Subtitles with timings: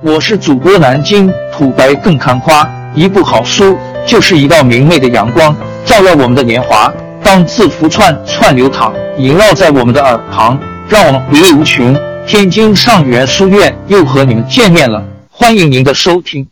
[0.00, 2.64] 我是主播南京土白更看花，
[2.94, 6.92] 一部好书就是一道明媚的阳光，照耀我们的年华。
[7.24, 10.56] 当字符串串流淌，萦绕在我们的耳旁，
[10.88, 11.96] 让我们回味无穷。
[12.28, 16.46] 天津上元书院又和你们见面了，欢迎您的收听。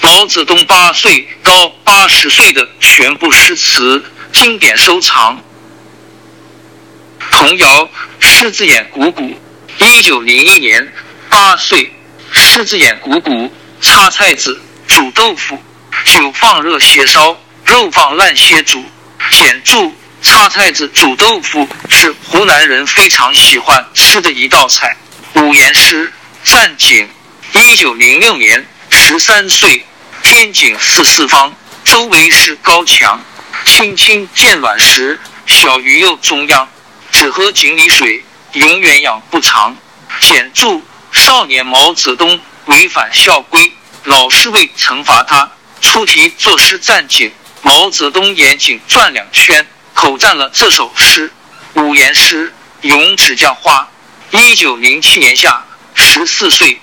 [0.00, 1.52] 毛泽东八岁到
[1.84, 4.02] 八十岁的全部诗词
[4.32, 5.38] 经典收藏。
[7.32, 7.86] 童谣：
[8.18, 9.30] 狮子眼鼓鼓。
[9.78, 10.90] 一九零一年。
[11.36, 11.92] 八岁，
[12.32, 13.52] 狮子眼鼓鼓，
[13.82, 15.62] 擦菜子，煮豆腐，
[16.06, 18.82] 酒放热些烧，肉放烂些煮。
[19.30, 24.96] 简注：擦菜子煮豆腐是湖南人非常喜欢吃的一道菜。
[25.34, 26.10] 五言诗：
[26.42, 27.06] 战景。
[27.52, 29.84] 一九零六年，十三岁，
[30.22, 33.20] 天井四四方，周围是高墙。
[33.66, 36.66] 青青见卵石，小鱼又中央。
[37.12, 38.24] 只喝井里水，
[38.54, 39.76] 永远养不长。
[40.18, 40.82] 简注。
[41.16, 43.72] 少年毛泽东违反校规，
[44.04, 47.32] 老师为惩罚他，出题作诗赞景。
[47.62, 51.32] 毛泽东眼睛转两圈，口赞了这首诗。
[51.72, 53.88] 五言诗：咏指甲花。
[54.30, 56.78] 一九零七年夏，十四岁，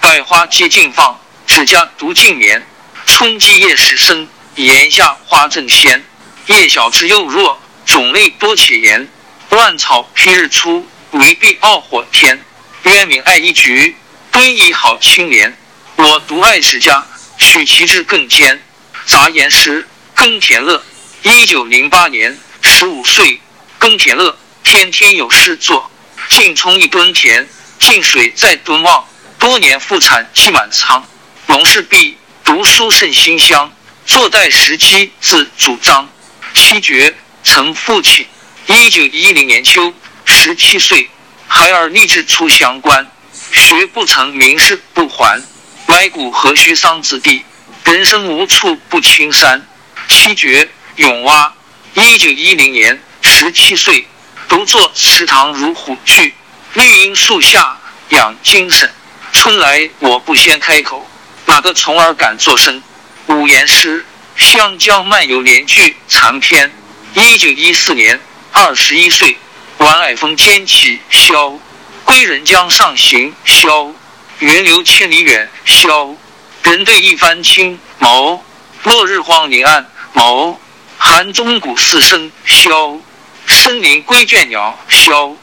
[0.00, 2.64] 百花皆竞放，指甲独尽眠。
[3.06, 6.04] 春季叶时生，檐下花正鲜。
[6.46, 9.08] 叶小枝又弱，种类多且严。
[9.50, 12.40] 万草披日出，围壁傲火天。
[12.84, 13.96] 渊明爱一菊，
[14.30, 15.56] 敦义好青莲。
[15.96, 17.02] 我独爱史家，
[17.38, 18.60] 取其志更坚。
[19.06, 20.82] 杂言诗：耕田乐。
[21.22, 23.40] 一九零八年，十五岁，
[23.78, 25.90] 耕田乐，天天有诗作。
[26.28, 29.06] 进冲一吨田，进水再吨旺。
[29.38, 31.02] 多年复产积满仓。
[31.46, 33.72] 农事毕，读书甚馨香。
[34.04, 36.06] 坐待时机自主张。
[36.52, 38.26] 七绝，曾父亲。
[38.66, 39.94] 一九一零年秋，
[40.26, 41.08] 十七岁。
[41.46, 43.06] 孩儿立志出乡关，
[43.52, 45.42] 学不成名士不还。
[45.86, 47.44] 埋骨何须桑梓地，
[47.84, 49.66] 人生无处不青山。
[50.08, 51.52] 七绝咏蛙。
[51.94, 54.06] 一九一零年，十七岁，
[54.48, 56.32] 独坐池塘如虎踞，
[56.72, 58.90] 绿荫树下养精神。
[59.32, 61.08] 春来我不先开口，
[61.46, 62.82] 哪个虫儿敢作声？
[63.26, 64.04] 五言诗：
[64.36, 66.72] 湘江漫游连句长篇。
[67.14, 68.18] 一九一四年，
[68.50, 69.36] 二十一岁。
[69.84, 71.58] 晚霭峰间起萧，
[72.06, 73.92] 归人江上行萧，
[74.38, 76.16] 云流千里远萧。
[76.62, 78.42] 人对一番清毛，
[78.84, 80.58] 落日荒林暗毛。
[80.96, 82.96] 寒钟鼓四声萧，
[83.44, 85.36] 深林归倦鸟萧。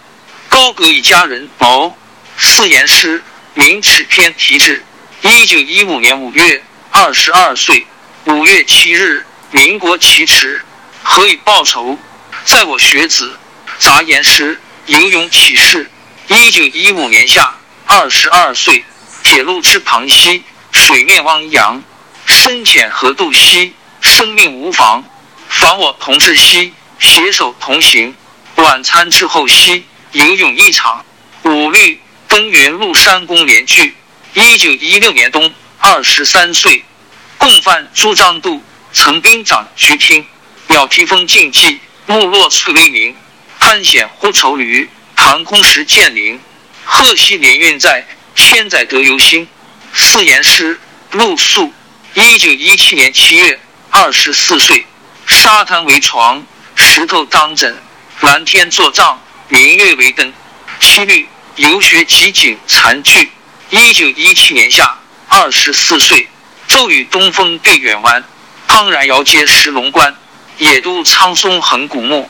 [0.49, 1.95] 高阁一家人毛。
[2.35, 3.23] 四言诗，
[3.53, 4.83] 明齿篇题志。
[5.21, 7.85] 一九一五年五月，二十二岁。
[8.25, 10.65] 五月七日，民国奇耻，
[11.03, 11.99] 何以报仇？
[12.43, 13.37] 在我学子。
[13.81, 15.89] 杂言诗：游泳启事。
[16.27, 17.55] 一九一五年夏，
[17.87, 18.85] 二十二岁，
[19.23, 21.81] 铁路至旁溪，水面汪洋，
[22.27, 25.03] 深浅何度兮，生命无妨。
[25.49, 28.13] 凡我同志兮，携手同行。
[28.57, 31.03] 晚餐之后兮，游泳一场。
[31.41, 33.95] 五律登云麓山宫联句。
[34.35, 36.85] 一九一六年冬，二十三岁，
[37.39, 38.61] 共犯朱张度，
[38.93, 40.23] 曾兵长居听。
[40.67, 43.15] 鸟啼风静寂，木落翠微明。
[43.61, 46.37] 探险忽愁驴，航空时见灵。
[46.83, 48.05] 贺溪连运在，
[48.35, 49.47] 千载得由心。
[49.93, 50.77] 四言诗，
[51.11, 51.71] 露宿。
[52.15, 53.59] 一九一七年七月，
[53.91, 54.85] 二十四岁。
[55.27, 56.43] 沙滩为床，
[56.75, 57.77] 石头当枕，
[58.21, 60.33] 蓝天作帐，明月为灯。
[60.79, 63.29] 七律，游学集锦残句。
[63.69, 64.97] 一九一七年夏，
[65.29, 66.27] 二十四岁。
[66.67, 68.23] 骤雨东风对远湾，
[68.67, 70.13] 怦然遥接石龙关。
[70.57, 72.29] 野渡苍松横古木。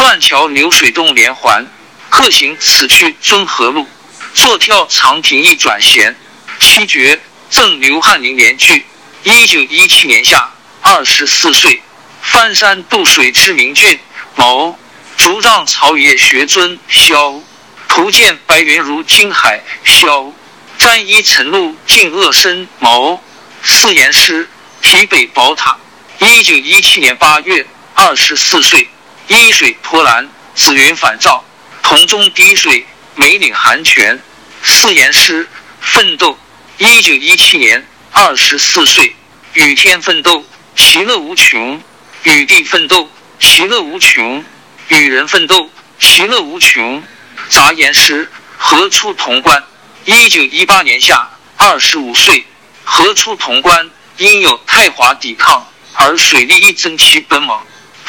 [0.00, 1.66] 断桥流水动连环，
[2.08, 3.86] 客行此去尊何路？
[4.32, 6.16] 坐眺长亭一转闲。
[6.58, 8.86] 七绝赠刘翰林联句。
[9.24, 10.50] 一九一七年夏，
[10.80, 11.82] 二十四岁。
[12.22, 14.00] 翻山渡水知名郡。
[14.36, 14.78] 某
[15.18, 16.78] 竹杖草野学尊。
[16.88, 17.38] 萧
[17.86, 19.62] 图见白云如金海。
[19.84, 20.32] 萧
[20.78, 22.66] 沾衣晨露尽恶身。
[22.78, 23.22] 某
[23.62, 24.48] 四言诗。
[24.80, 25.76] 题北宝塔。
[26.20, 28.88] 一九一七年八月，二十四岁。
[29.30, 31.44] 依水托澜，紫云返照，
[31.84, 32.84] 铜钟滴水，
[33.14, 34.20] 梅岭寒泉。
[34.60, 35.48] 四言诗，
[35.80, 36.36] 奋斗。
[36.78, 39.14] 一九一七年，二十四岁。
[39.54, 40.44] 与天奋斗，
[40.74, 41.78] 其乐无穷；
[42.24, 44.42] 与地奋斗，其乐无穷；
[44.88, 47.00] 与人奋斗，其乐无穷。
[47.48, 48.28] 杂言诗，
[48.58, 49.62] 何出潼关？
[50.06, 52.44] 一九一八年夏，二十五岁。
[52.82, 53.88] 何出潼关？
[54.16, 57.56] 因有太华抵抗，而水利一增其本猛。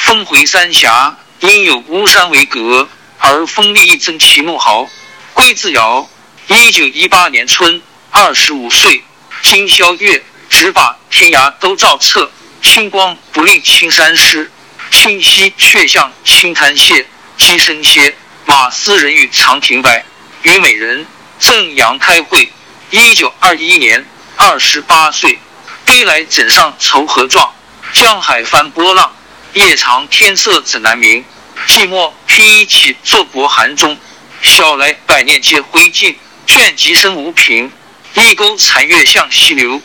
[0.04, 2.90] 峰回三峡，因有巫山为阁，
[3.20, 4.90] 而风力一增其怒豪。
[5.36, 6.10] 归自遥。
[6.48, 9.04] 一九一八年春，二十五岁，
[9.44, 12.30] 今宵月，只把天涯都照彻。
[12.64, 14.52] 清光不令青山湿，
[14.90, 17.06] 清溪却向青滩泻。
[17.38, 18.16] 鸡声歇，
[18.46, 20.04] 马嘶人语长亭外。
[20.42, 21.06] 虞美人，
[21.40, 22.52] 正阳开会。
[22.90, 24.04] 一九二一年，
[24.36, 25.38] 二十八岁。
[25.86, 27.54] 归来枕上愁何状？
[27.94, 29.14] 江海翻波浪，
[29.54, 31.26] 夜长天色怎难明？
[31.68, 33.98] 寂寞披衣起，坐薄寒中。
[34.42, 36.16] 晓来百念皆灰烬，
[36.48, 37.70] 卷籍声无凭。
[38.14, 39.82] 一钩残月向西流，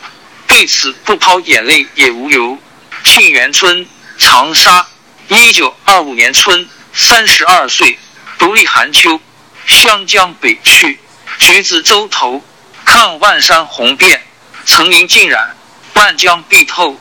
[0.47, 2.57] 对此不抛眼泪也无由。
[3.03, 3.85] 沁园春，
[4.17, 4.87] 长沙，
[5.27, 7.99] 一九二五年春，三十二岁，
[8.39, 9.19] 独立寒秋，
[9.65, 10.97] 湘江北去，
[11.39, 12.41] 橘子洲头，
[12.85, 14.23] 看万山红遍，
[14.65, 15.55] 层林尽染，
[15.93, 16.99] 万江碧透，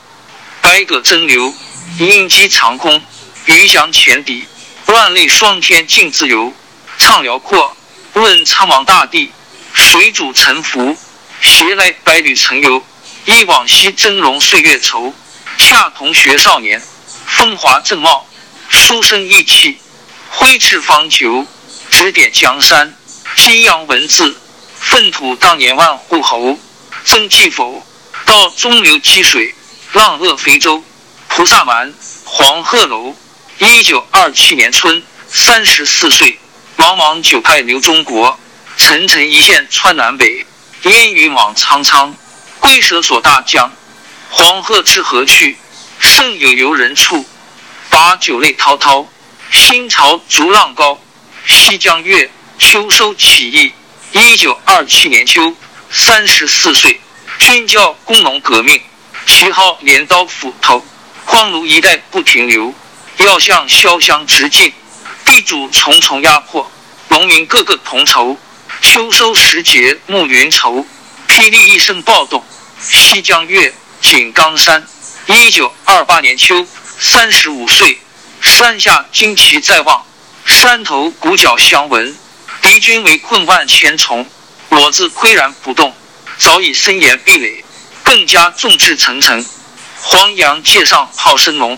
[0.60, 1.54] 百舸争流，
[1.98, 3.00] 鹰击长空，
[3.46, 4.46] 鱼翔浅底，
[4.86, 6.52] 万类霜天竞自由。
[6.98, 7.74] 畅辽阔，
[8.12, 9.30] 问苍茫大地，
[9.72, 10.96] 谁主沉浮？
[11.40, 12.84] 携来百侣成游，
[13.24, 15.12] 忆往昔峥嵘岁月稠。
[15.58, 16.82] 恰同学少年，
[17.26, 18.26] 风华正茂，
[18.68, 19.78] 书生意气，
[20.28, 21.46] 挥斥方遒，
[21.90, 22.94] 指点江山，
[23.36, 24.36] 激扬文字，
[24.78, 26.58] 粪土当年万户侯。
[27.04, 27.86] 曾记否？
[28.26, 29.54] 到中流击水，
[29.92, 30.82] 浪遏飞舟。
[31.28, 31.93] 菩萨蛮，
[32.25, 33.14] 黄鹤楼。
[33.58, 36.38] 一九二七年春，三十四岁。
[36.76, 38.38] 茫茫九派流中国，
[38.76, 40.46] 层层一线穿南北。
[40.82, 42.14] 烟雨莽苍苍，
[42.61, 43.70] 龟蛇锁大江。
[44.31, 45.56] 黄鹤至何去？
[45.99, 47.26] 胜有游人处。
[47.88, 49.06] 把酒泪滔滔，
[49.50, 51.00] 新潮逐浪高。
[51.46, 53.72] 西江月，秋收起义。
[54.12, 55.55] 一九二七年秋，
[55.90, 57.00] 三十四岁，
[57.38, 58.81] 军教工农革命，
[59.26, 60.84] 旗号镰刀斧头，
[61.26, 62.73] 荒芜一代不停留，
[63.19, 64.73] 要向潇湘直进。
[65.25, 66.70] 地主重重压迫，
[67.08, 68.38] 农民个个同仇。
[68.81, 70.87] 秋收时节暮云愁，
[71.28, 72.44] 霹雳一声暴动。
[72.81, 74.87] 西江月，井冈山。
[75.26, 76.67] 一九二八年秋，
[76.99, 77.99] 三十五岁，
[78.40, 80.06] 山下旌旗在望，
[80.44, 82.17] 山头鼓角相闻。
[82.62, 84.25] 敌军围困万千重，
[84.69, 85.93] 我自岿然不动，
[86.38, 87.64] 早已森严壁垒，
[88.05, 89.44] 更加众志成城。
[90.08, 91.76] 黄杨界上好声隆，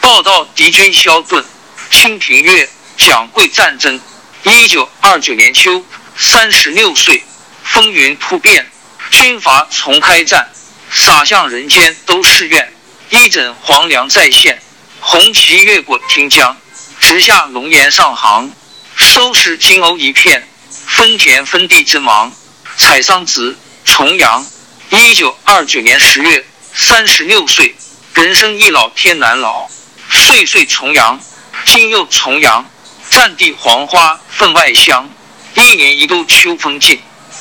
[0.00, 1.44] 报道敌军宵遁。
[1.92, 4.00] 清平乐，蒋桂战争。
[4.42, 5.84] 一九二九年秋，
[6.18, 7.22] 三十六岁，
[7.62, 8.68] 风云突变，
[9.12, 10.48] 军阀重开战，
[10.90, 12.72] 洒向人间都是怨。
[13.10, 14.60] 一枕黄粱再现，
[14.98, 16.56] 红旗越过汀江，
[16.98, 18.50] 直下龙岩上杭，
[18.96, 20.48] 收拾金瓯一片，
[20.88, 22.32] 分田分地之忙。
[22.76, 24.44] 采桑子，重阳。
[24.90, 27.74] 一九二九年十月，三十六岁，
[28.14, 29.68] 人生易老天难老，
[30.10, 31.20] 岁岁重阳。
[31.66, 32.64] 今又重阳，
[33.10, 35.08] 战地黄花分外香。
[35.54, 37.00] 一年一度秋风劲，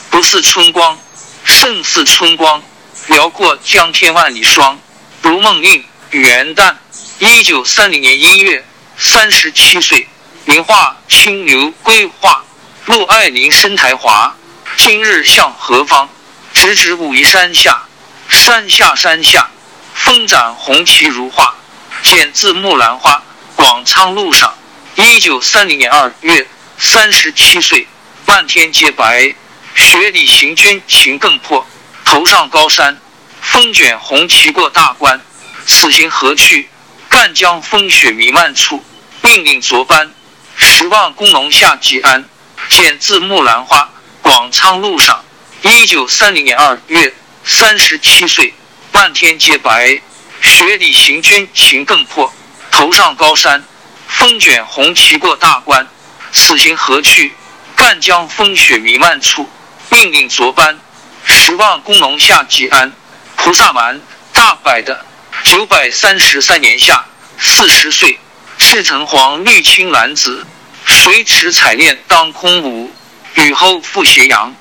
[0.09, 0.99] 不似春光，
[1.45, 2.61] 胜似春光。
[3.07, 4.77] 辽阔江天万里霜，
[5.21, 6.75] 如梦令元旦。
[7.19, 8.65] 一九三零年一月，
[8.97, 10.07] 三十七岁，
[10.45, 12.43] 名画清流归画，
[12.85, 14.35] 陆爱玲生台华。
[14.77, 16.09] 今日向何方？
[16.53, 17.85] 直指武夷山下，
[18.31, 19.49] 山下山下，
[19.93, 21.53] 风展红旗如画。
[22.01, 23.21] 剪字木兰花。
[23.55, 24.55] 广昌路上，
[24.95, 26.47] 一九三零年二月，
[26.77, 27.85] 三十七岁，
[28.25, 29.35] 漫天皆白，
[29.75, 31.67] 雪里行军情更迫。
[32.05, 32.97] 头上高山，
[33.41, 35.19] 风卷红旗过大关。
[35.67, 36.69] 此行何去？
[37.09, 38.83] 赣江风雪弥漫处，
[39.21, 40.09] 命令着班。
[40.55, 42.23] 十万工农下吉安。
[42.69, 43.89] 简字木兰花。
[44.21, 45.23] 广昌路上，
[45.61, 48.53] 一九三零年二月，三十七岁，
[48.91, 49.99] 漫天皆白，
[50.41, 52.31] 雪里行军情更迫。
[52.69, 53.63] 头上高山，
[54.07, 55.87] 风卷红旗过大关。
[56.31, 57.33] 此行何去？
[57.75, 59.49] 赣江风雪弥漫处，
[59.89, 60.79] 命令着班。
[61.25, 62.91] 十万工农下吉安。
[63.35, 63.99] 菩萨蛮，
[64.31, 65.05] 大摆的。
[65.43, 67.03] 九百三十三年夏，
[67.39, 68.19] 四十岁，
[68.59, 70.45] 赤橙黄绿青蓝紫，
[70.85, 72.93] 水池彩练当空舞。
[73.33, 74.53] 雨后复斜阳，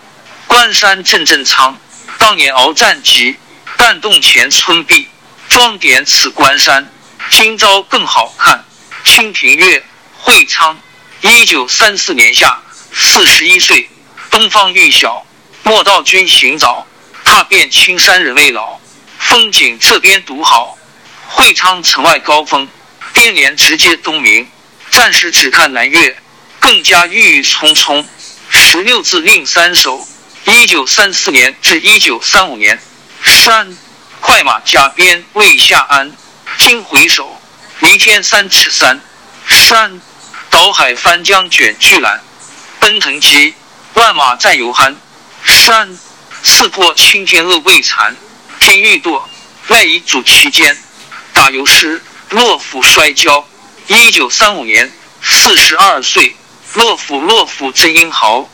[0.46, 1.78] 关山阵阵苍。
[2.20, 3.34] 当年鏖战急，
[3.78, 5.08] 弹洞前村壁，
[5.48, 6.86] 装点此关山。
[7.30, 8.62] 今朝更好看。
[9.02, 9.82] 清平乐，
[10.18, 10.78] 会昌，
[11.22, 12.60] 一九三四年夏，
[12.92, 13.88] 四十一岁，
[14.30, 15.24] 东方欲晓，
[15.62, 16.86] 莫道君行早，
[17.24, 18.78] 踏遍青山人未老。
[19.18, 20.76] 风景这边独好。
[21.26, 22.68] 会昌城外高峰，
[23.14, 24.46] 边连直接东明。
[24.90, 26.18] 战士只看南岳，
[26.58, 28.06] 更加郁郁葱葱。
[28.50, 30.06] 十六字令三首。
[30.46, 32.80] 一九三四年至一九三五年，
[33.22, 33.76] 山，
[34.20, 36.10] 快马加鞭未下鞍。
[36.58, 37.40] 今回首，
[37.80, 39.00] 离天三尺三
[39.46, 40.00] 山，
[40.48, 42.20] 倒海翻江卷巨澜，
[42.80, 43.54] 奔腾急，
[43.94, 44.94] 万马战犹酣。
[45.44, 45.98] 山
[46.42, 48.16] 刺破青天恶未残，
[48.58, 49.22] 天欲堕，
[49.68, 50.76] 赖以主其间。
[51.34, 53.46] 打油诗，洛甫摔跤。
[53.86, 54.90] 一九三五年，
[55.22, 56.34] 四十二岁，
[56.74, 58.48] 洛甫洛甫真英豪，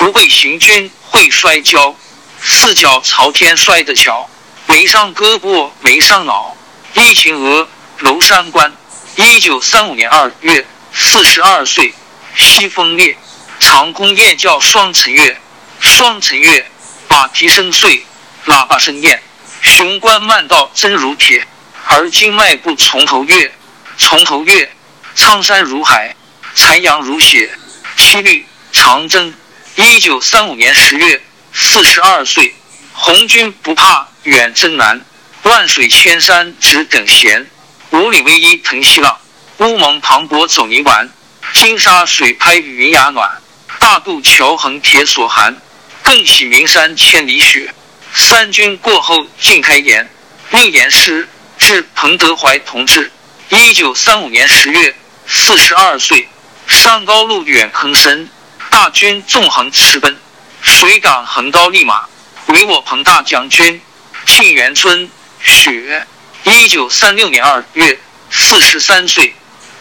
[0.00, 1.94] 不会行军会摔跤，
[2.42, 4.30] 四脚朝天摔得巧，
[4.66, 6.56] 没伤胳膊没伤脑。
[6.94, 8.72] 一秦娥，娄山关。
[9.16, 10.64] 一九三五年二月，
[10.94, 11.92] 四十二岁，
[12.34, 13.14] 西风烈，
[13.58, 15.38] 长空雁叫双城月，
[15.80, 16.66] 双城月。
[17.10, 18.02] 马蹄声碎，
[18.46, 19.22] 喇叭声咽。
[19.60, 21.46] 雄关漫道真如铁，
[21.86, 23.52] 而今迈步从头越，
[23.98, 24.72] 从头越。
[25.14, 26.16] 苍山如海，
[26.54, 27.50] 残阳如血。
[27.98, 29.34] 七律长征。
[29.76, 31.22] 一九三五年十月，
[31.52, 32.54] 四十二岁。
[32.92, 35.00] 红军不怕远征难，
[35.44, 37.46] 万水千山只等闲。
[37.90, 39.18] 五里逶迤腾细浪，
[39.58, 41.08] 乌蒙磅礴走泥丸。
[41.54, 43.40] 金沙水拍云崖暖，
[43.78, 45.56] 大渡桥横铁索寒。
[46.02, 47.72] 更喜名山千里雪，
[48.14, 50.10] 三军过后尽开颜。
[50.50, 53.10] 六言诗致彭德怀同志。
[53.48, 54.94] 一九三五年十月，
[55.26, 56.28] 四十二岁。
[56.66, 58.28] 山高路远坑深，
[58.70, 60.16] 大军纵横驰奔，
[60.62, 62.04] 水港横刀立马，
[62.46, 63.82] 唯我彭大将军。
[64.24, 65.10] 沁园春
[65.42, 66.06] 雪。
[66.44, 67.98] 一九三六年二月，
[68.30, 69.34] 四十三岁。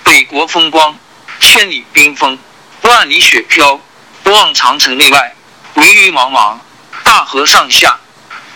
[0.03, 0.98] 北国风光，
[1.39, 2.38] 千里冰封，
[2.81, 3.79] 万里雪飘，
[4.24, 5.36] 望长城内外。
[5.75, 6.60] 惟余莽莽，
[7.03, 8.00] 大河上下，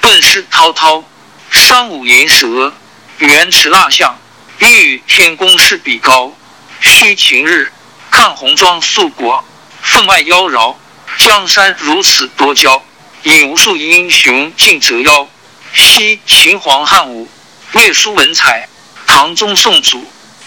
[0.01, 1.03] 顿失滔滔。
[1.51, 2.73] 山舞银蛇，
[3.19, 4.17] 原驰蜡象，
[4.57, 6.35] 欲与天公试比高。
[6.81, 7.71] 须晴日，
[8.09, 9.45] 看红装素裹，
[9.83, 10.75] 分外妖娆。
[11.19, 12.83] 江山如此多娇，
[13.21, 15.29] 引无数英雄竞折腰。
[15.73, 17.29] 昔秦皇汉武，
[17.73, 18.67] 略输文采；
[19.05, 20.03] 唐宗宋祖，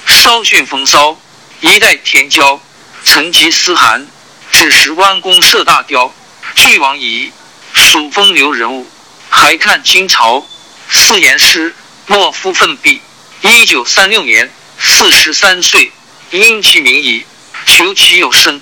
[0.07, 1.17] 稍逊风骚。
[1.61, 2.59] 一代天骄，
[3.05, 4.07] 成吉思汗，
[4.51, 6.13] 只识弯弓射大雕。
[6.55, 7.31] 俱往矣，
[7.73, 8.87] 数风流人物。
[9.31, 10.45] 还看今朝
[10.91, 11.75] 四言诗，
[12.07, 13.01] 莫夫奋笔。
[13.43, 15.93] 一九三六年，四十三岁，
[16.31, 17.25] 因其名矣，
[17.67, 18.61] 求其有声。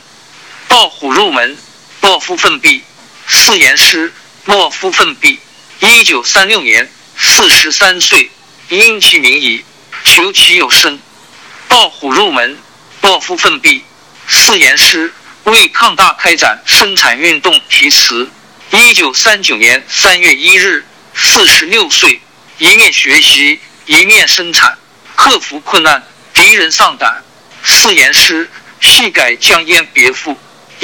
[0.74, 1.56] 抱虎入门，
[2.00, 2.82] 莫夫奋臂。
[3.28, 4.12] 四言诗，
[4.44, 5.38] 莫夫奋臂。
[5.78, 8.28] 一九三六年，四十三岁，
[8.70, 9.64] 因其名矣，
[10.02, 10.98] 求其有声。
[11.68, 12.58] 抱虎入门，
[13.00, 13.84] 莫夫奋臂。
[14.26, 15.14] 四言诗。
[15.44, 18.28] 为抗大开展生产运动题词。
[18.72, 22.20] 一九三九年三月一日，四十六岁，
[22.58, 24.76] 一面学习一面生产，
[25.14, 26.02] 克服困难，
[26.32, 27.22] 敌人丧胆。
[27.62, 28.50] 四言诗，
[28.80, 30.36] 细改江淹别赋。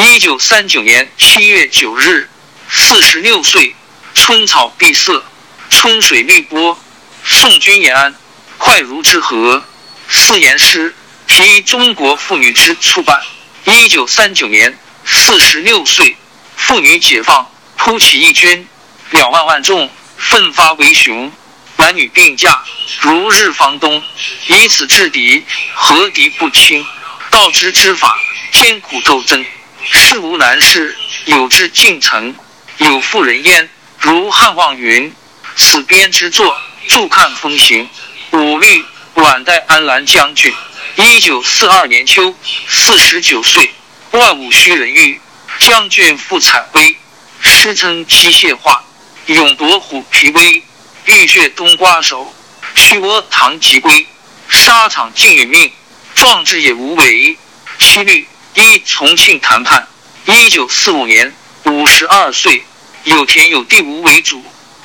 [0.02, 2.26] 一九三九年七月九日，
[2.70, 3.74] 四十六岁，
[4.14, 5.22] 春草碧色，
[5.68, 6.82] 春水绿波，
[7.22, 8.14] 送君延安，
[8.56, 9.62] 快如之河。
[10.08, 10.94] 四言诗，
[11.26, 13.20] 题中国妇女之出版。
[13.64, 16.16] 一九三九年，四十六岁，
[16.56, 18.66] 妇女解放，突起义军，
[19.10, 21.30] 两万万众，奋发为雄，
[21.76, 22.64] 男女并驾，
[23.00, 24.02] 如日方东，
[24.46, 26.82] 以此制敌，和敌不侵。
[27.30, 28.18] 道之之法，
[28.50, 29.44] 艰苦斗争，
[29.82, 30.96] 事无难事，
[31.26, 32.34] 有志尽成。
[32.78, 33.68] 有妇人焉，
[33.98, 35.12] 如汉望云
[35.56, 36.56] ：“此编之作，
[36.88, 37.88] 助看风行。”
[38.32, 38.84] 五律
[39.14, 40.52] 晚代安澜将军。
[40.96, 42.34] 一九四二年秋，
[42.68, 43.70] 四十九岁，
[44.12, 45.20] 万物虚人玉
[45.58, 46.96] 将军复采薇，
[47.40, 48.84] 师称机械化，
[49.26, 50.62] 勇夺虎皮威，
[51.04, 52.32] 浴血冬瓜手，
[52.74, 54.06] 虚窝唐吉龟，
[54.48, 55.70] 沙场尽殒命，
[56.14, 57.36] 壮志也无为。
[57.78, 59.86] 七律一重庆谈判，
[60.26, 61.32] 一九四五年，
[61.64, 62.64] 五十二岁，
[63.04, 64.42] 有田有地无为主，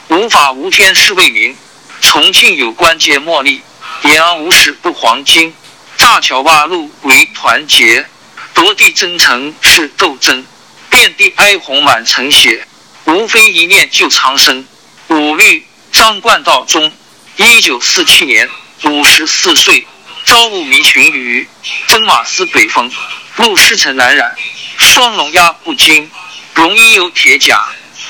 [0.10, 1.56] 无法无天是为民。
[2.00, 3.62] 重庆有关节莫立，
[4.04, 5.54] 延安无史不黄金。
[5.98, 8.06] 炸桥挖路为团结，
[8.54, 10.46] 夺地争城是斗争，
[10.90, 12.68] 遍地哀鸿满城血，
[13.06, 14.64] 无非一念救苍生。
[15.08, 16.92] 五律张冠道中，
[17.38, 18.48] 一九四七年，
[18.84, 19.88] 五十四岁，
[20.26, 21.48] 朝雾迷群鱼，
[21.88, 22.92] 征马思北风，
[23.38, 24.36] 路湿尘难染，
[24.78, 26.10] 双龙压不惊，
[26.56, 27.64] 容衣有铁甲，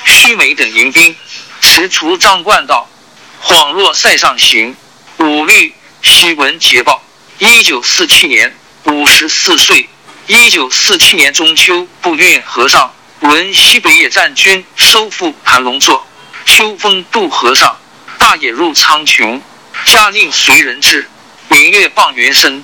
[0.05, 1.13] 须眉等迎宾，
[1.59, 2.89] 持除杖冠道，
[3.43, 4.75] 恍若塞上行。
[5.17, 7.03] 五律须闻捷报。
[7.37, 8.55] 一九四七年，
[8.85, 9.89] 五十四岁。
[10.27, 16.07] 一九四七年中秋，步运河上，闻西北野战军收复盘龙座。
[16.45, 17.77] 秋风渡河上，
[18.17, 19.41] 大野入苍穹。
[19.85, 21.09] 家令随人至，
[21.49, 22.63] 明月傍云生。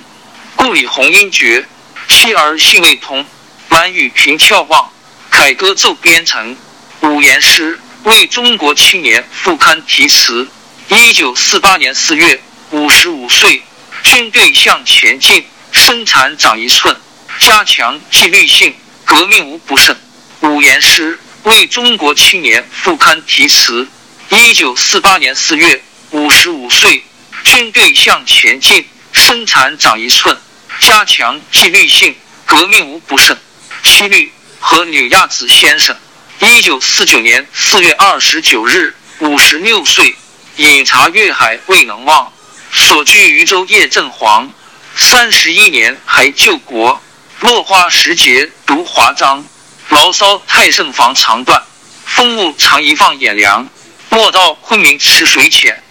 [0.56, 1.66] 故里红英绝，
[2.08, 3.24] 妻儿信未通。
[3.68, 4.92] 满语凭眺望，
[5.30, 6.56] 凯歌奏边城。
[7.00, 10.46] 五言诗为中国青年副刊题词。
[10.88, 13.62] 一九四八年四月，五十五岁。
[14.02, 16.94] 军队向前进，生产长一寸，
[17.38, 18.74] 加强纪律性，
[19.04, 19.96] 革命无不胜。
[20.40, 23.86] 五言诗为中国青年副刊题词。
[24.28, 27.04] 一九四八年四月，五十五岁，
[27.44, 30.36] 军队向前进，生产长一寸，
[30.80, 32.14] 加强纪律性，
[32.46, 33.36] 革命无不胜。
[33.82, 35.96] 七律和纽亚子先生。
[36.40, 40.16] 一九四九年四月二十九日，五十六岁，
[40.56, 42.32] 饮茶粤海未能忘，
[42.72, 44.50] 所居渝州叶振煌。
[44.96, 47.00] 三十一年还救国，
[47.40, 49.44] 落花时节读华章，
[49.88, 51.62] 牢骚太盛防肠断，
[52.04, 53.68] 风物常宜放眼凉。
[54.10, 55.82] 莫道昆明池水浅，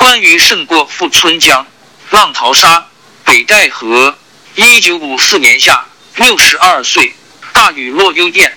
[0.00, 1.66] 关于胜过富春江。
[2.08, 2.86] 浪淘沙，
[3.22, 4.16] 北戴河。
[4.54, 5.84] 一九五四年夏，
[6.16, 7.14] 六十二岁，
[7.52, 8.56] 大雨落幽店，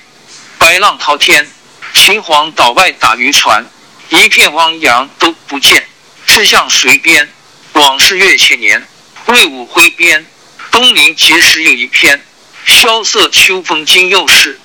[0.57, 1.45] 白浪滔天。
[1.93, 3.65] 秦皇岛外打渔船，
[4.07, 5.85] 一片汪洋都不见。
[6.25, 7.29] 志向谁边？
[7.73, 8.81] 往事越千年。
[9.25, 10.25] 魏武挥鞭，
[10.71, 12.23] 东临碣石有一篇。
[12.65, 14.57] 萧瑟秋风今又是，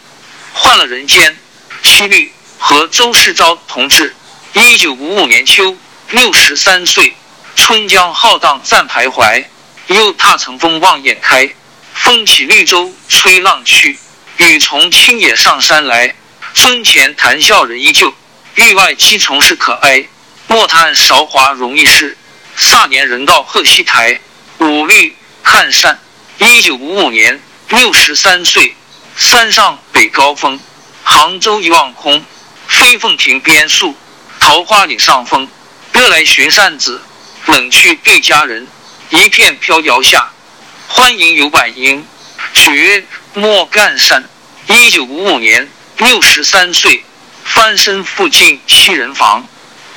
[0.52, 1.36] 换了人间。
[1.82, 4.14] 七律和周世钊同志。
[4.52, 5.76] 一九五五年秋，
[6.10, 7.14] 六十三岁，
[7.54, 9.44] 春江浩荡暂徘徊，
[9.88, 11.46] 又踏乘风望眼开。
[11.92, 13.98] 风起绿洲吹浪去，
[14.38, 16.14] 雨从青野上山来。
[16.54, 18.14] 村前谈笑人依旧，
[18.54, 20.02] 域外鸡虫是可哀。
[20.46, 22.16] 莫叹韶华容易逝，
[22.56, 24.18] 霎年人到鹤西台。
[24.60, 26.00] 五律看山。
[26.38, 27.38] 一九五五年，
[27.68, 28.74] 六十三岁，
[29.14, 30.58] 山上北高峰，
[31.04, 32.24] 杭州一望空，
[32.66, 33.94] 飞凤亭边树。
[34.40, 35.48] 桃花岭上风，
[35.92, 37.00] 热来寻扇子，
[37.46, 38.66] 冷去对佳人。
[39.10, 40.30] 一片飘摇下，
[40.86, 42.06] 欢迎游百英。
[42.52, 43.04] 绝
[43.34, 44.28] 莫干山。
[44.66, 47.04] 一九五五年，六十三岁，
[47.44, 49.46] 翻身复进七人房。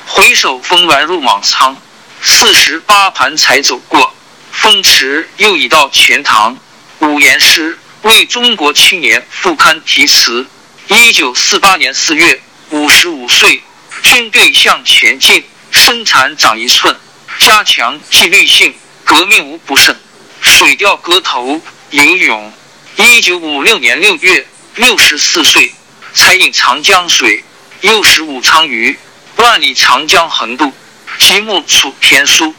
[0.06, 1.76] 回首峰峦入莽苍，
[2.20, 4.14] 四十八盘才走过。
[4.50, 6.58] 风驰又已到钱塘。
[6.98, 10.46] 五言诗为中国青年副刊题词。
[10.88, 13.62] 一九四八年四月，五十五岁。
[14.02, 16.94] 军队向前进，生产长一寸，
[17.38, 19.96] 加强纪律性，革命无不胜。
[20.42, 22.52] 水调歌头游泳。
[22.96, 25.74] 一九五六年六月，六十四岁，
[26.12, 27.42] 才饮长江水，
[27.80, 28.98] 又食武昌鱼。
[29.36, 30.72] 万里长江横渡，
[31.18, 32.54] 极目楚天舒。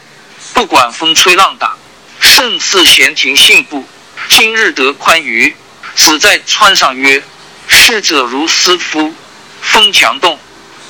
[0.52, 1.76] 不管风吹浪打，
[2.20, 3.86] 胜似闲庭信步。
[4.28, 5.54] 今日得宽裕，
[5.94, 7.22] 只在川上曰：
[7.68, 9.14] 逝者如斯夫。
[9.62, 10.38] 风强动。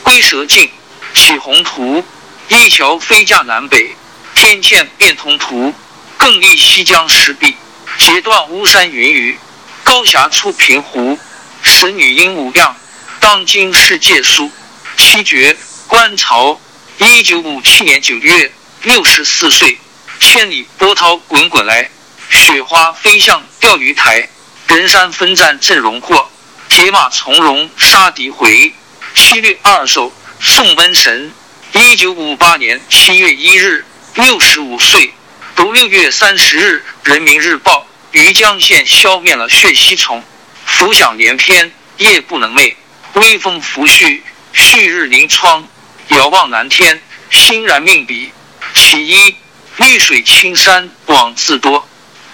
[0.02, 0.70] 龟蛇静，
[1.14, 2.04] 起宏图。
[2.48, 3.96] 一桥飞架南北，
[4.34, 5.74] 天堑变通途。
[6.16, 7.54] 更立西江石壁，
[7.98, 9.38] 截断巫山云雨。
[9.82, 11.18] 高峡出平湖，
[11.62, 12.76] 使女英无恙。
[13.20, 14.50] 当今世界书。
[14.96, 16.58] 七绝观潮。
[16.98, 18.52] 一九五七年九月，
[18.82, 19.78] 六十四岁。
[20.20, 21.90] 千里波涛滚滚来，
[22.30, 24.28] 雪花飞向钓鱼台。
[24.68, 26.30] 人山分战阵容阔，
[26.68, 28.72] 铁马从容杀敌回。
[29.14, 31.32] 七律二首，送瘟神。
[31.76, 33.84] 一九五八年七月一日，
[34.14, 35.12] 六十五岁。
[35.56, 37.80] 读六月三十日《人民日报》：
[38.12, 40.22] 余江县消灭了血吸虫，
[40.64, 42.76] 浮想联翩，夜不能寐。
[43.14, 44.20] 微风拂絮，
[44.52, 45.66] 旭日临窗。
[46.10, 48.30] 遥望蓝天，欣然命笔。
[48.72, 49.34] 其一，
[49.78, 51.88] 绿水青山枉自多，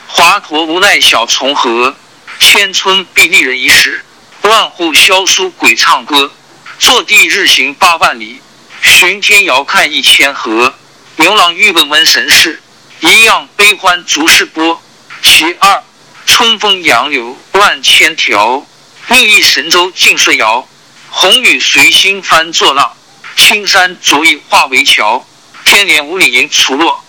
[0.07, 1.97] 华佗无奈小虫河。
[2.39, 4.05] 千村必立人遗石，
[4.43, 6.31] 万户萧疏鬼唱歌。
[6.79, 8.43] 坐地日行八万里，
[8.83, 10.75] 巡天遥看一千河。
[11.17, 12.63] 牛郎欲问瘟神事，
[13.01, 14.83] 一样悲欢逐世波。
[15.23, 15.83] 其二，
[16.27, 18.67] 春风杨柳万千条，
[19.09, 20.67] 六亿神州尽舜尧。
[21.11, 22.97] 红雨随心翻作浪，
[23.37, 25.27] 青山逐一化为桥。
[25.65, 27.05] 天连五里银锄落，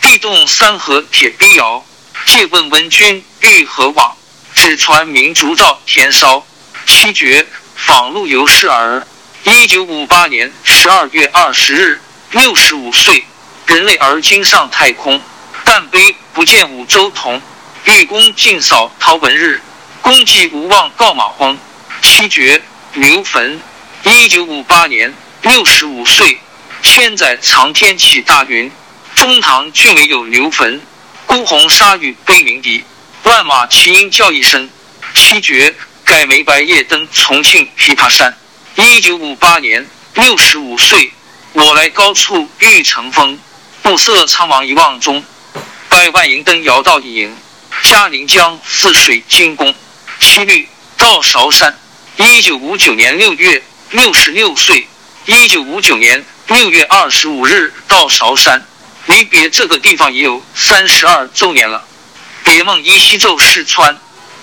[0.00, 1.84] 地动山河铁臂摇。
[2.26, 4.16] 借问温君欲何往？
[4.54, 6.46] 只传明烛照天烧。
[6.86, 9.06] 七绝访陆游氏儿。
[9.48, 12.00] 一九五八年十二月二十日，
[12.32, 13.22] 六十五岁。
[13.66, 15.22] 人类而今上太空，
[15.62, 17.40] 但悲不见五洲同。
[17.84, 19.60] 玉宫尽扫陶文日，
[20.02, 21.56] 功绩无望告马荒。
[22.02, 22.60] 七绝
[22.94, 23.60] 刘坟。
[24.02, 26.40] 一九五八年六十五岁。
[26.82, 28.68] 千载长天起大云，
[29.14, 30.80] 中堂俊伟有刘坟。
[31.24, 32.82] 孤鸿鲨鱼悲鸣笛，
[33.22, 34.68] 万马齐喑叫一声。
[35.14, 35.72] 七绝
[36.04, 38.36] 改为白夜登重庆琵琶山。
[38.78, 39.86] 一九五八年，
[40.16, 41.10] 六十五岁。
[41.54, 43.38] 我来高处欲乘风，
[43.82, 45.24] 暮色苍茫一望中，
[45.88, 47.34] 百万银灯摇到影。
[47.84, 49.74] 嘉陵江泗水金宫。
[50.20, 51.74] 七律到韶山。
[52.18, 53.62] 一九五九年六月，
[53.92, 54.86] 六十六岁。
[55.24, 58.62] 一九五九年六月二十五日到韶山，
[59.06, 61.82] 离别这个地方已有三十二周年了。
[62.44, 63.98] 别梦依稀骤逝川，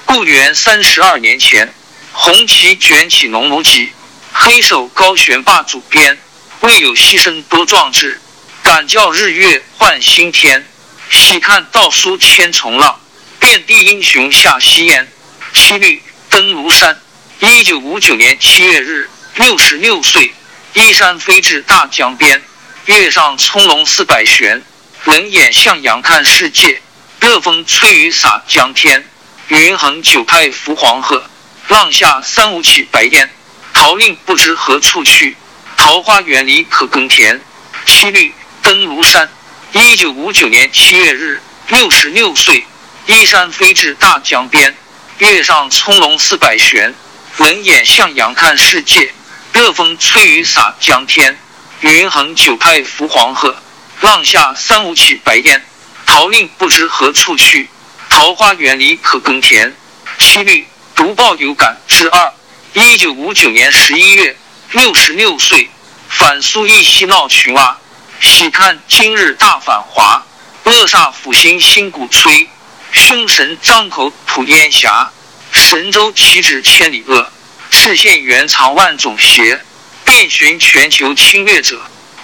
[0.06, 1.72] 故园三十二年前，
[2.12, 3.92] 红旗卷起浓浓旗。
[4.36, 6.18] 黑手高悬霸主鞭，
[6.62, 8.20] 未有牺牲多壮志，
[8.64, 10.66] 敢教日月换新天。
[11.10, 13.00] 喜看道书千重浪，
[13.40, 15.08] 遍地英雄下西烟。
[15.54, 17.00] 七律登庐山。
[17.40, 20.34] 一九五九年七月日，六十六岁，
[20.74, 22.42] 依山飞至大江边，
[22.86, 24.64] 月上葱茏四百悬，
[25.06, 26.82] 冷眼向阳看世界。
[27.20, 29.08] 热风吹雨洒江天，
[29.48, 31.24] 云横九派浮黄鹤，
[31.68, 33.30] 浪下三五起白烟。
[33.74, 35.36] 桃令不知何处去，
[35.76, 37.42] 桃花源里可耕田。
[37.86, 39.30] 七律登庐山。
[39.74, 42.64] 一九五九年七月日，六十六岁，
[43.08, 44.76] 依山飞至大江边，
[45.18, 46.94] 月上葱茏四百悬，
[47.38, 49.12] 冷眼向阳看世界。
[49.52, 51.38] 热风吹雨洒江天，
[51.82, 53.56] 云横九派浮黄鹤，
[54.02, 55.66] 浪下三五起白烟。
[56.06, 57.68] 桃令不知何处去，
[58.10, 59.76] 桃花源里可耕田。
[60.20, 62.34] 七律读报有感之二。
[62.76, 64.36] 一九五九年十一月，
[64.72, 65.70] 六十六岁，
[66.10, 67.78] 反苏义西闹群蛙。
[68.20, 70.26] 喜看今日大反华，
[70.64, 72.50] 恶煞抚心新鼓吹，
[72.92, 75.12] 凶神张口吐烟霞。
[75.52, 77.32] 神州岂止千里恶，
[77.70, 79.62] 赤县原藏万种邪。
[80.04, 81.80] 遍寻全球侵略者，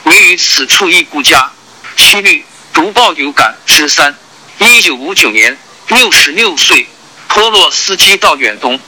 [0.05, 1.51] 唯于此处一孤家。
[1.95, 4.17] 七律读报有感之三。
[4.57, 5.55] 一九五九年，
[5.89, 6.87] 六十六岁，
[7.27, 8.79] 托洛斯基到远东，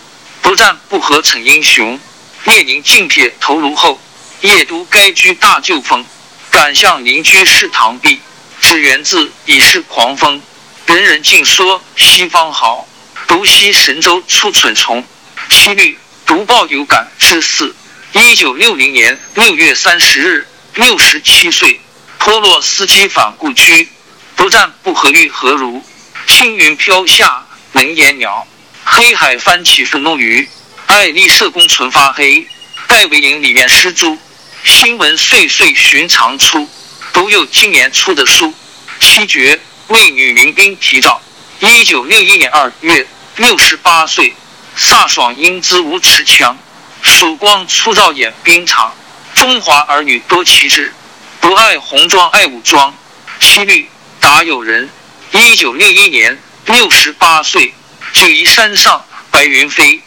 [0.42, 2.00] 不战不和逞英雄。
[2.44, 4.02] 列宁敬铁头颅后，
[4.42, 6.04] 夜都该居大旧风。
[6.50, 8.20] 敢向邻居试螳臂，
[8.60, 10.42] 只源自已是狂风。
[10.86, 12.88] 人人尽说西方好，
[13.28, 15.04] 独惜神州出蠢虫。
[15.50, 17.74] 七律读报有感之四。
[18.14, 21.80] 一九六零年六月三十日，六十七岁，
[22.20, 23.88] 托洛斯基返故居，
[24.36, 25.82] 不战不和欲何如？
[26.28, 28.46] 青云飘下能言鸟，
[28.94, 30.48] 黑海翻起愤怒鱼。
[30.86, 32.46] 爱丽舍宫唇发黑，
[32.88, 34.18] 戴维营里面失珠。
[34.66, 36.70] 新闻岁岁寻常出，
[37.14, 38.54] 独有今年出的书。
[39.00, 41.22] 七绝为女民兵提召。
[41.62, 44.34] 一九六一年二月，六十八岁，
[44.78, 46.58] 飒爽英姿无持枪，
[47.02, 48.94] 曙光出照演兵场。
[49.34, 50.94] 中华儿女多奇志，
[51.40, 52.94] 不爱红装爱武装。
[53.40, 54.90] 七律答有人。
[55.32, 57.74] 一九六一年，六十八岁，
[58.14, 60.02] 九嶷山上白云飞，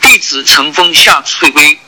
[0.00, 1.78] 弟子乘风下翠微，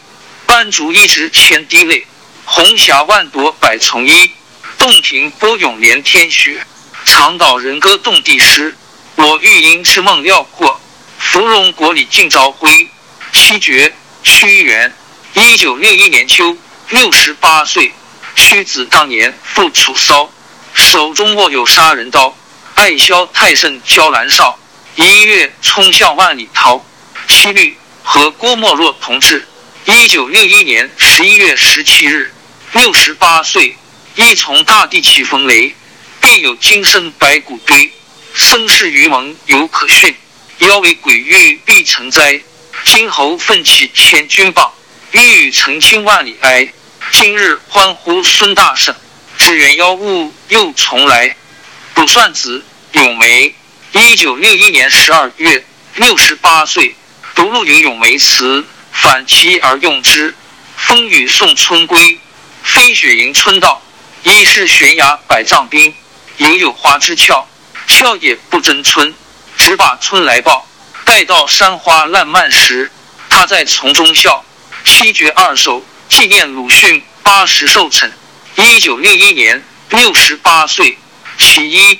[0.46, 2.06] 斑竹一直千滴泪。
[2.44, 4.30] 红霞万朵百重衣，
[4.76, 6.64] 洞庭波涌连天雪。
[7.04, 8.76] 长岛人歌动地诗，
[9.16, 10.80] 我欲因之梦料过。
[11.18, 12.88] 芙蓉国里尽朝晖。
[13.32, 14.94] 七绝屈原，
[15.32, 16.56] 一九六一年秋，
[16.90, 17.92] 六十八岁。
[18.36, 20.30] 屈子当年赴楚骚，
[20.74, 22.36] 手中握有杀人刀，
[22.74, 24.58] 爱削太甚娇兰少，
[24.96, 26.84] 一跃冲向万里涛。
[27.28, 29.46] 七律和郭沫若同志。
[29.84, 32.32] 一九六一年十一月十七日，
[32.72, 33.76] 六十八岁，
[34.14, 35.74] 一从大地起风雷，
[36.20, 37.90] 便有今生白骨堆。
[38.34, 40.14] 生世愚蒙犹可训，
[40.58, 42.40] 妖为鬼域必成灾。
[42.84, 44.72] 金侯奋起千钧棒，
[45.10, 46.72] 欲与澄清万里哀。
[47.10, 48.94] 今日欢呼孙大圣，
[49.36, 51.36] 只缘妖物又重来。
[51.94, 53.54] 卜算子咏梅，
[53.92, 55.62] 一九六一年十二月，
[55.96, 56.96] 六十八岁，
[57.34, 58.64] 独录有咏梅词。
[58.90, 60.34] 反其而用之，
[60.76, 62.18] 风雨送春归，
[62.62, 63.82] 飞雪迎春到。
[64.22, 65.94] 一是悬崖百丈冰，
[66.38, 67.46] 犹有花枝俏，
[67.86, 69.14] 俏也不争春，
[69.58, 70.66] 只把春来报。
[71.04, 72.90] 待到山花烂漫时，
[73.28, 74.42] 他在丛中笑。
[74.84, 78.10] 七绝二首纪念鲁迅八十寿辰。
[78.56, 80.96] 一九六一年，六十八岁。
[81.38, 81.98] 其一，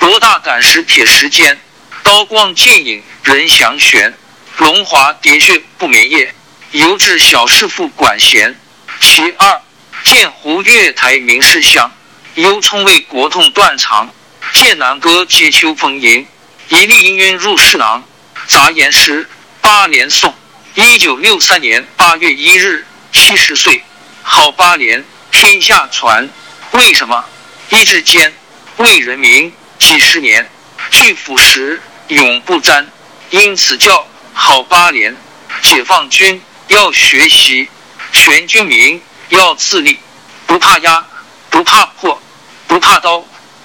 [0.00, 1.60] 博大赶石铁石坚，
[2.02, 4.14] 刀光剑影人详悬。
[4.56, 6.34] 龙华喋血不眠夜，
[6.72, 8.58] 犹至小师傅管弦。
[8.98, 9.60] 其二，
[10.02, 11.92] 剑湖月台明士香，
[12.36, 14.08] 忧冲为国痛断肠。
[14.54, 16.26] 剑南歌接秋风吟，
[16.68, 18.02] 一粒氤氲入室囊。
[18.46, 19.28] 杂言诗
[19.60, 20.34] 八年颂。
[20.76, 23.82] 一九六三年八月一日，七十岁。
[24.22, 26.26] 好八年天下传。
[26.70, 27.22] 为什么？
[27.68, 28.32] 一至坚，
[28.78, 30.48] 为人民几十年，
[30.92, 32.86] 拒腐蚀永不沾。
[33.30, 34.06] 因此叫。
[34.32, 35.14] 好八连，
[35.60, 37.68] 解放军要学习，
[38.12, 39.98] 全军民要自立，
[40.46, 41.04] 不怕压，
[41.50, 42.22] 不怕破，
[42.66, 43.22] 不怕刀，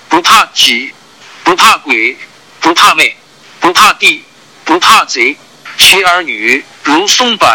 [0.10, 0.92] 不怕挤，
[1.44, 2.18] 不怕鬼，
[2.60, 3.16] 不怕妹，
[3.62, 4.26] 不怕地，
[4.66, 5.38] 不怕贼。
[5.78, 7.48] 其儿女如松柏，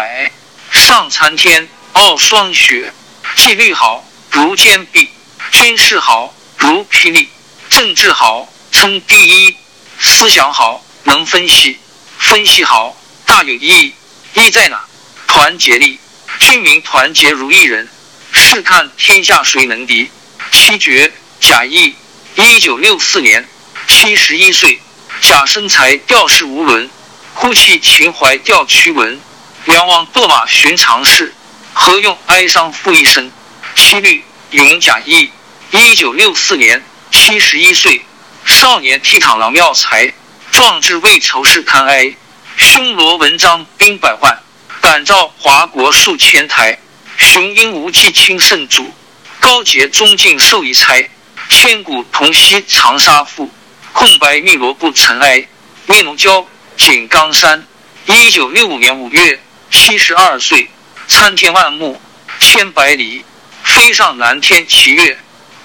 [0.71, 2.91] 上参天，傲霜雪。
[3.35, 5.09] 纪律好如坚壁，
[5.51, 7.29] 军事好如霹雳，
[7.69, 8.47] 政治好
[8.81, 9.55] 称第一，
[9.99, 11.77] 思想好能分析，
[12.17, 12.97] 分析好。
[13.27, 13.93] 大有意义，
[14.33, 14.83] 意在哪？
[15.27, 15.99] 团结力，
[16.39, 17.87] 军民团结如一人，
[18.31, 20.09] 试看天下谁能敌。
[20.51, 21.93] 七绝贾谊，
[22.33, 23.47] 一九六四年，
[23.87, 24.81] 七十一岁。
[25.21, 26.89] 贾生才吊世无伦，
[27.35, 29.21] 呼气秦淮吊屈文。
[29.65, 31.35] 梁王堕马寻常事，
[31.73, 33.31] 何用哀伤负一生？
[33.75, 35.29] 七律咏贾谊，
[35.69, 38.03] 一九六四年，七十一岁。
[38.51, 40.13] 少年倜傥郎妙才，
[40.51, 42.13] 壮志未酬事堪哀。
[42.57, 44.37] 匈罗文章兵百万，
[44.81, 46.77] 感召华国数千台。
[47.17, 48.93] 雄鹰无忌亲圣主，
[49.39, 51.09] 高洁中进受一差。
[51.49, 53.49] 千古同溪长沙赋，
[53.93, 55.47] 空白汨罗布尘埃。
[55.85, 57.65] 聂龙娇井冈山，
[58.05, 59.39] 一九六五年五月，
[59.71, 60.69] 七十二岁。
[61.07, 61.99] 参天万木，
[62.39, 63.23] 千百里，
[63.63, 65.17] 飞上蓝天齐月。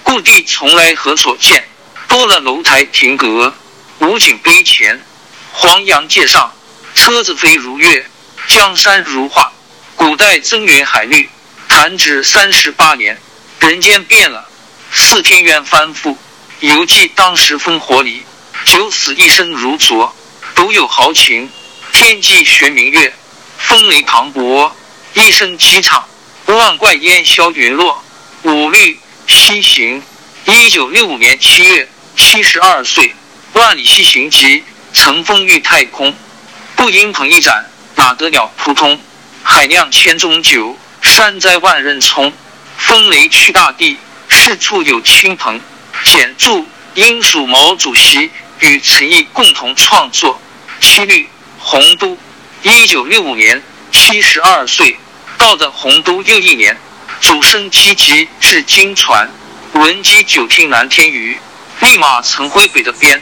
[0.03, 1.67] 故地从来何所见？
[2.07, 3.53] 多了楼台亭阁，
[3.99, 5.01] 五景碑前，
[5.51, 6.51] 黄杨界上。
[6.95, 8.09] 车子飞如月，
[8.47, 9.51] 江山如画。
[9.95, 11.29] 古代增云海绿，
[11.67, 13.19] 弹指三十八年，
[13.59, 14.49] 人间变了。
[14.91, 16.15] 四天鸳翻覆，
[16.61, 18.23] 犹记当时烽火里。
[18.65, 20.15] 九死一生如昨，
[20.55, 21.49] 独有豪情。
[21.91, 23.13] 天际悬明月，
[23.57, 24.71] 风雷磅礴，
[25.13, 26.07] 一声凄唱。
[26.45, 28.03] 万怪烟消云落，
[28.43, 30.01] 五律西行。
[30.45, 33.13] 一九六五年七月，七十二岁。
[33.53, 36.13] 万里西行急，乘风御太空。
[36.75, 38.99] 不因鹏一展，哪得鸟扑通？
[39.43, 42.33] 海酿千钟酒，山栽万仞葱。
[42.77, 43.97] 风雷去大地，
[44.29, 45.59] 四处有亲朋。
[46.03, 50.39] 简注：应属毛主席与陈毅共同创作。
[50.79, 51.27] 七律
[51.59, 52.17] 洪都，
[52.63, 54.97] 一九六五年，七十二岁。
[55.37, 56.75] 到的洪都又一年，
[57.21, 59.29] 主升七级至金船。
[59.73, 61.37] 闻鸡久听蓝天语，
[61.81, 63.21] 立马成灰北的边。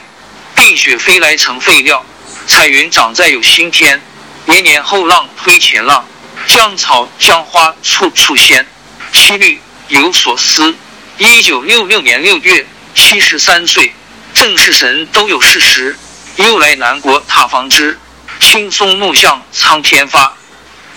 [0.54, 2.04] 冰雪飞来成废料。
[2.46, 4.00] 彩云长在有新天，
[4.44, 6.06] 年年后浪推前浪，
[6.46, 8.66] 江草江花处处鲜。
[9.12, 10.74] 七律有所思。
[11.18, 13.92] 一九六六年六月，七十三岁，
[14.32, 15.96] 正是神都有事时，
[16.36, 17.98] 又来南国踏芳枝。
[18.38, 20.36] 青松木向苍天发，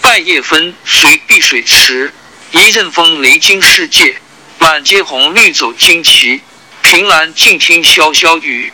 [0.01, 2.13] 半夜分随碧水池。
[2.51, 4.19] 一阵风雷惊世界，
[4.57, 6.41] 满街红绿走旌旗。
[6.81, 8.71] 凭栏静听潇潇雨，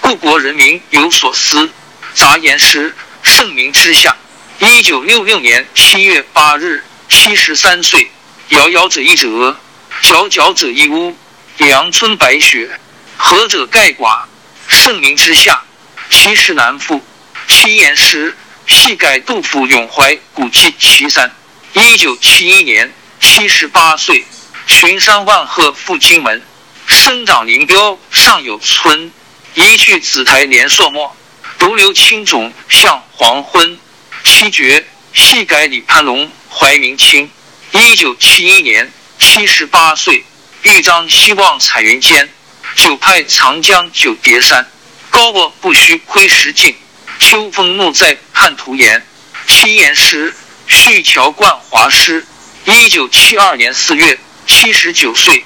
[0.00, 1.68] 故国人民有所思。
[2.14, 4.16] 杂言诗，盛名之下。
[4.58, 8.10] 一九六六年七月八日，七十三岁。
[8.50, 9.58] 遥遥者一折，
[10.02, 11.16] 皎皎者一屋。
[11.58, 12.78] 阳春白雪，
[13.16, 14.22] 何者盖寡？
[14.68, 15.62] 盛名之下，
[16.10, 17.04] 其实难复。
[17.48, 21.30] 七言诗，系改杜甫咏怀古迹岐山。
[21.72, 24.24] 一九七一年，七十八岁。
[24.66, 26.42] 群山万壑赴荆门，
[26.86, 29.12] 生长林标上有村。
[29.54, 31.16] 一去紫台连朔漠。
[31.58, 33.78] 独留青冢向黄昏。
[34.24, 37.30] 七绝戏改李攀龙怀明清。
[37.72, 40.24] 一九七一年，七十八岁。
[40.62, 42.28] 豫章希望彩云间，
[42.74, 44.68] 九派长江九叠山。
[45.10, 46.76] 高卧不须窥石镜，
[47.18, 49.06] 秋风怒在汉图岩。
[49.46, 50.34] 七言诗，
[50.66, 52.26] 续桥冠华诗。
[52.64, 55.44] 一九七二年四月，七十九岁。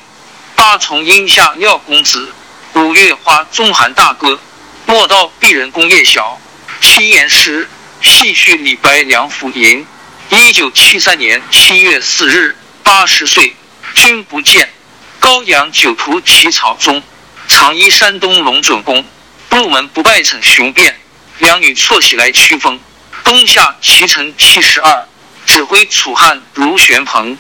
[0.61, 2.35] 八重阴下廖公子，
[2.75, 4.39] 五月花中韩大哥。
[4.85, 6.39] 莫道鄙人功业小，
[6.83, 7.67] 七言诗
[8.03, 9.87] 戏谑李白梁甫吟。
[10.29, 13.57] 一九七三年七月四日，八十岁，
[13.95, 14.71] 君不见。
[15.19, 17.03] 高阳酒徒起草中，
[17.49, 19.03] 长揖山东龙准公。
[19.49, 20.95] 入门不拜逞雄辩，
[21.39, 22.79] 两女错喜来驱风。
[23.25, 25.09] 冬夏齐成七十二，
[25.47, 27.39] 指挥楚汉如旋鹏。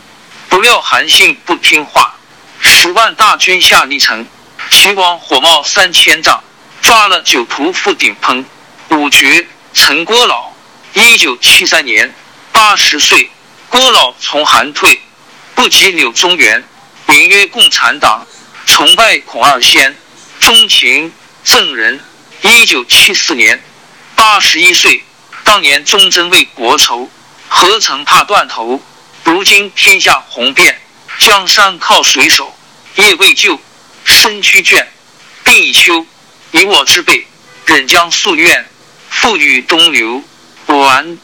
[0.48, 2.14] 不料韩信不听话，
[2.60, 4.26] 十万大军下历城，
[4.70, 6.42] 齐王火冒三千丈。
[6.82, 8.42] 抓了酒徒赴顶烹，
[8.88, 10.50] 五绝陈郭老，
[10.94, 12.14] 一九七三年
[12.52, 13.30] 八十岁。
[13.68, 15.00] 郭老从韩退，
[15.54, 16.64] 不及柳宗元，
[17.06, 18.26] 名曰共产党，
[18.64, 19.94] 崇拜孔二仙，
[20.40, 21.12] 钟情
[21.44, 22.00] 郑人。
[22.42, 23.62] 一九七四年
[24.14, 25.04] 八十一岁，
[25.44, 27.10] 当年忠贞为国仇，
[27.48, 28.82] 何曾怕断头？
[29.24, 30.80] 如今天下红遍，
[31.20, 32.50] 江山靠水守，
[32.96, 33.61] 业未就，
[34.04, 34.87] 身躯倦，
[35.44, 36.06] 病已休。
[36.50, 37.26] 你我之辈，
[37.66, 38.64] 忍将夙愿，
[39.11, 40.22] 付与东流。
[40.66, 41.18] 完。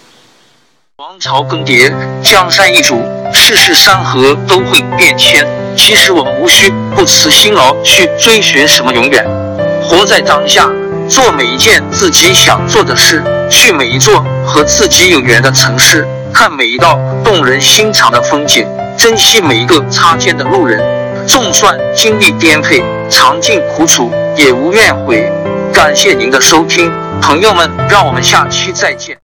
[0.96, 1.90] 王朝更迭，
[2.22, 5.46] 江山易主，世事山河都会变迁。
[5.74, 9.24] 其实我们无需不辞辛劳去追寻什么永远，
[9.82, 10.68] 活在当下，
[11.08, 20.82] 做每一件自己想做的事，去每一座和自己有缘的城市，看每一道动人心肠的风景，珍惜每一个擦肩的路人。
[21.26, 24.10] 纵算经历颠沛，尝尽苦楚。
[24.36, 25.30] 也无怨悔，
[25.72, 29.14] 感谢您的收听，朋友们，让我们下期再见。